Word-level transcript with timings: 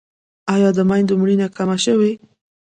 آیا 0.53 0.69
د 0.77 0.79
میندو 0.89 1.13
مړینه 1.21 1.47
کمه 1.55 1.77
شوې؟ 1.85 2.11